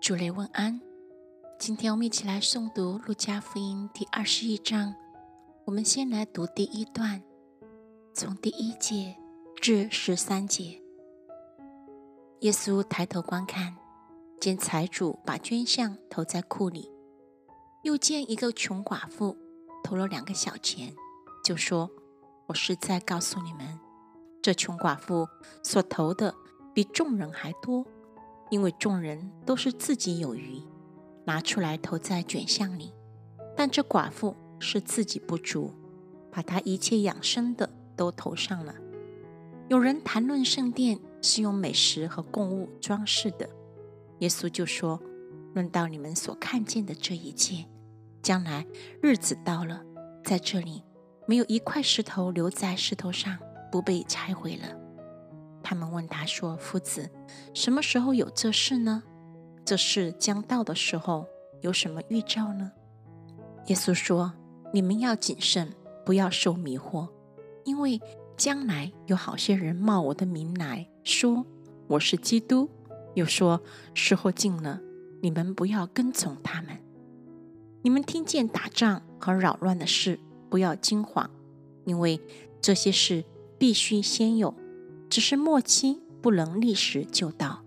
[0.00, 0.80] 主雷问安。
[1.58, 4.94] 今天我们一起来诵读《路加福音》第二十一章。
[5.66, 7.22] 我们先来读第一段，
[8.14, 9.14] 从第一节
[9.60, 10.80] 至十三节。
[12.40, 13.76] 耶稣抬头观看，
[14.40, 16.90] 见财主把捐项投在库里，
[17.82, 19.36] 又见一个穷寡妇
[19.84, 20.94] 投了两个小钱，
[21.44, 21.90] 就说
[22.48, 23.78] ：“我实在告诉你们，
[24.40, 25.28] 这穷寡妇
[25.62, 26.34] 所投的
[26.72, 27.86] 比众人还多。”
[28.50, 30.60] 因为众人都是自己有余，
[31.24, 32.92] 拿出来投在卷项里，
[33.56, 35.72] 但这寡妇是自己不足，
[36.30, 38.74] 把她一切养生的都投上了。
[39.68, 43.48] 有人谈论圣殿是用美食和供物装饰的，
[44.18, 45.00] 耶稣就说
[45.54, 47.64] ：“论到你们所看见的这一切，
[48.20, 48.66] 将来
[49.00, 49.80] 日子到了，
[50.24, 50.82] 在这里
[51.26, 53.38] 没有一块石头留在石头上
[53.70, 54.76] 不被拆毁了。”
[55.62, 57.10] 他们问他说：“夫子，
[57.54, 59.02] 什么时候有这事呢？
[59.64, 61.26] 这事将到的时候
[61.60, 62.72] 有什么预兆呢？”
[63.66, 64.32] 耶稣说
[64.72, 65.72] ：“你们要谨慎，
[66.04, 67.08] 不要受迷惑，
[67.64, 68.00] 因为
[68.36, 71.44] 将来有好些人冒我的名来说
[71.86, 72.68] 我是基督，
[73.14, 73.60] 又说
[73.94, 74.80] 时候近了，
[75.22, 76.78] 你们不要跟从他们。
[77.82, 81.30] 你们听见打仗和扰乱的事，不要惊慌，
[81.84, 82.20] 因为
[82.60, 83.24] 这些事
[83.58, 84.54] 必须先有。”
[85.10, 87.62] 只是末期不能立时就到。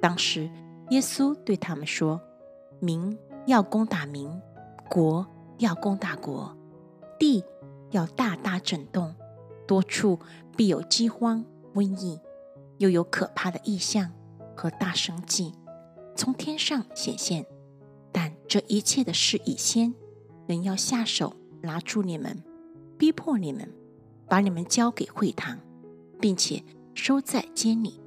[0.00, 0.50] 当时
[0.90, 2.20] 耶稣对他们说
[2.78, 4.30] ：“民要攻打民，
[4.90, 5.26] 国
[5.58, 6.54] 要攻打国，
[7.18, 7.42] 地
[7.90, 9.14] 要大大震动，
[9.66, 10.18] 多处
[10.54, 11.42] 必有饥荒、
[11.74, 12.20] 瘟疫，
[12.76, 14.12] 又有可怕的异象
[14.54, 15.54] 和大生迹
[16.14, 17.46] 从天上显现。
[18.12, 19.94] 但这一切的事已先，
[20.46, 22.42] 人要下手拿住你们，
[22.98, 23.72] 逼迫你们，
[24.28, 25.58] 把你们交给会堂。”
[26.20, 26.62] 并且
[26.94, 28.00] 收在监里，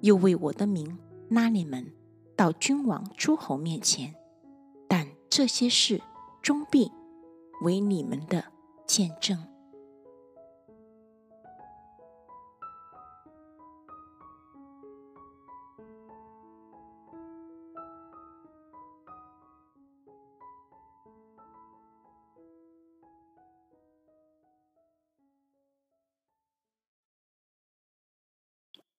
[0.00, 0.98] 又为我的名
[1.28, 1.92] 拉你们
[2.36, 4.14] 到君王诸侯面前。
[4.88, 6.00] 但这些事
[6.42, 6.90] 终必
[7.62, 8.44] 为你们的
[8.86, 9.53] 见证。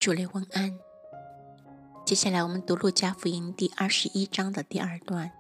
[0.06, 0.78] 主内问安。
[2.06, 5.32] 接下来我们读《路加福音》第二十一章的第二段，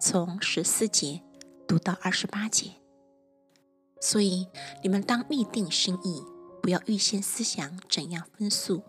[0.00, 1.22] 从十四节
[1.66, 2.74] 读到二十八节。
[4.00, 4.46] 所以
[4.80, 6.22] 你们当立定心意，
[6.62, 8.84] 不要预先思想怎样分数，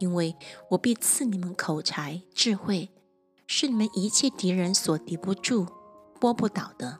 [0.00, 0.34] 因为
[0.70, 2.90] 我必赐你们口才智慧，
[3.46, 5.68] 是你们一切敌人所敌不住、
[6.18, 6.98] 拨不倒的。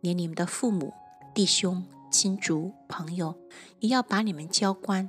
[0.00, 0.92] 连你们的父母、
[1.32, 3.36] 弟兄、亲族、朋友，
[3.78, 5.08] 也要把你们交官。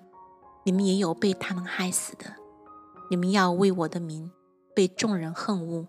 [0.64, 2.36] 你们也有被他们害死的，
[3.10, 4.32] 你们要为我的名
[4.76, 5.88] 被众人恨恶。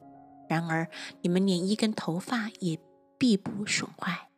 [0.48, 0.88] 然而
[1.20, 2.78] 你们连一根头发也
[3.18, 4.28] 必不损坏。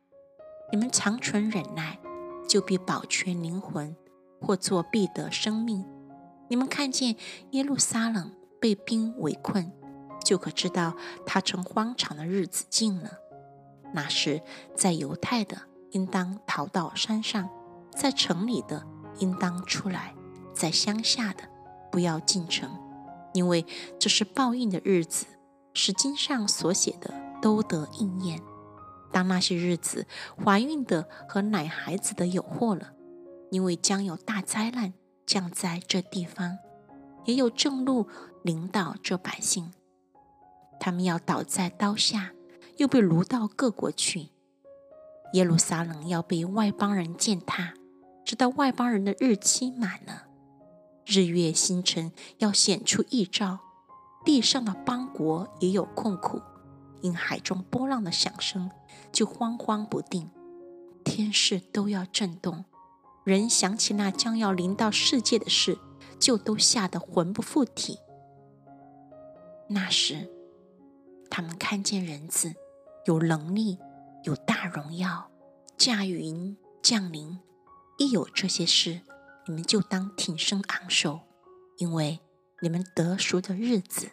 [0.71, 1.99] 你们长存忍耐，
[2.49, 3.97] 就必保全灵魂，
[4.41, 5.85] 或作必得生命。
[6.49, 7.17] 你们看见
[7.53, 9.73] 耶路撒冷被兵围困，
[10.25, 10.95] 就可知道
[11.25, 13.19] 他成荒场的日子近了。
[13.95, 14.43] 那时
[14.75, 15.57] 在犹太的
[15.91, 17.49] 应当逃到山上，
[17.95, 18.87] 在城里的
[19.19, 20.15] 应当出来。
[20.55, 21.45] 在乡下的，
[21.91, 22.71] 不要进城，
[23.33, 23.67] 因为
[23.99, 25.27] 这是报应的日子，
[25.75, 28.41] 使经上所写的都得应验。
[29.11, 30.07] 当那些日子，
[30.43, 32.93] 怀孕的和奶孩子的有祸了，
[33.51, 34.95] 因为将有大灾难
[35.27, 36.59] 降在这地方，
[37.27, 38.07] 也有正路
[38.43, 39.73] 领导这百姓，
[40.81, 42.33] 他们要倒在刀下，
[42.79, 44.29] 又被掳到各国去。
[45.35, 47.75] 耶路撒冷要被外邦人践踏，
[48.25, 50.27] 直到外邦人的日期满了。
[51.05, 53.59] 日月星辰要显出异兆，
[54.25, 56.41] 地上的邦国也有困苦，
[57.01, 58.71] 因海中波浪的响声
[59.11, 60.31] 就慌慌不定，
[61.05, 62.65] 天势都要震动。
[63.25, 65.79] 人想起那将要临到世界的事，
[66.19, 67.99] 就都吓得魂不附体。
[69.69, 70.29] 那时，
[71.31, 72.55] 他们看见人子
[73.07, 73.79] 有能力，
[74.25, 75.31] 有大荣耀，
[75.77, 77.39] 驾云降临，
[77.99, 79.01] 一有这些事。
[79.47, 81.21] 你们就当挺身昂首，
[81.79, 82.21] 因为
[82.61, 84.13] 你们得赎的日子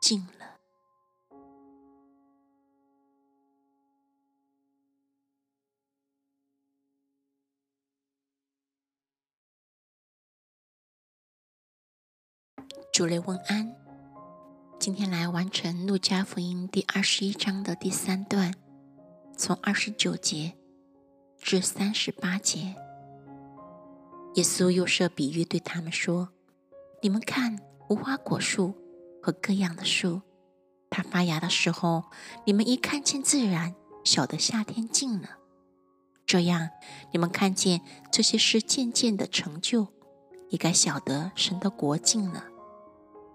[0.00, 0.58] 近了。
[12.90, 13.74] 主内问安，
[14.78, 18.54] 今天来完成《路加福音》第二十一章的第三段，
[19.36, 20.56] 从二十九节
[21.38, 22.74] 至三十八节。
[24.34, 26.30] 耶稣又设比喻对他们说
[27.02, 27.58] ：“你们看
[27.88, 28.74] 无花果树，
[29.22, 30.22] 和各样的树。
[30.88, 32.04] 它发芽的时候，
[32.46, 33.74] 你们一看见自然，
[34.04, 35.38] 晓得夏天近了。
[36.24, 36.70] 这样，
[37.12, 39.88] 你们看见这些事渐渐的成就，
[40.48, 42.46] 也该晓得神的国近了。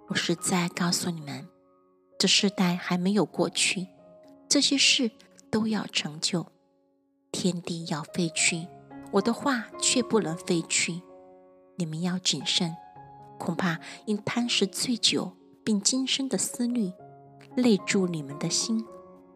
[0.08, 1.48] 我实在告诉你们，
[2.18, 3.88] 这世代还没有过去，
[4.50, 5.12] 这些事
[5.52, 6.48] 都要成就。
[7.32, 8.68] 天地要废去，
[9.12, 11.02] 我的话却不能废去。
[11.78, 12.76] 你们要谨慎，
[13.38, 15.32] 恐怕因贪食醉酒，
[15.64, 16.92] 并今生的思虑，
[17.56, 18.86] 累住你们的心。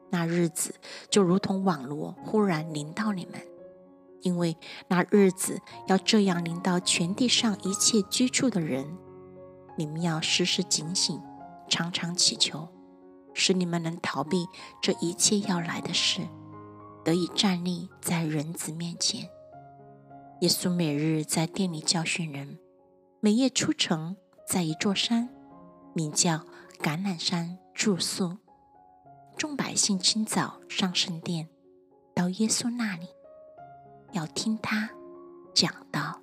[0.10, 0.76] 那日子
[1.10, 3.42] 就如同网罗忽然临到你们，
[4.22, 4.58] 因为
[4.90, 8.98] 那日子要这样临到全地上一切居住的人。
[9.78, 11.22] 你们要时时警醒，
[11.70, 12.68] 常常祈求，
[13.34, 14.48] 使你们能逃避
[14.82, 16.22] 这一切要来的事。
[17.04, 19.30] 得以站立在人子面前。
[20.42, 22.58] 耶稣每日在店里教训人，
[23.20, 24.18] 每夜出城，
[24.48, 25.30] 在一座山，
[25.94, 26.48] 名叫
[26.80, 28.38] 橄榄山住宿。
[29.38, 31.48] 众百姓清早上圣殿，
[32.16, 33.06] 到耶稣那里，
[34.14, 34.90] 要听他
[35.54, 36.20] 讲道。